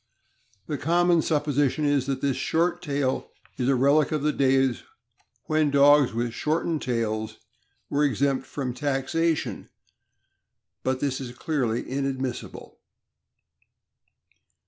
..The 0.65 0.79
common 0.79 1.21
supposition 1.21 1.85
is 1.85 2.07
that 2.07 2.21
this 2.21 2.35
short 2.35 2.81
tail 2.81 3.29
is 3.59 3.69
a 3.69 3.75
relic 3.75 4.11
of 4.11 4.23
the 4.23 4.33
days 4.33 4.81
when 5.45 5.69
dogs 5.69 6.11
with 6.11 6.33
shortened 6.33 6.81
tails 6.81 7.37
were 7.87 8.03
exempt 8.03 8.47
from 8.47 8.73
taxation, 8.73 9.69
but 10.81 11.01
this 11.01 11.21
is 11.21 11.37
clearly 11.37 11.87
inadmissible. 11.87 12.79